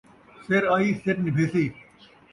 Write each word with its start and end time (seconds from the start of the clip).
سر 0.45 0.63
آئی 0.75 0.89
سر 1.03 1.15
نبھیسی 1.25 1.65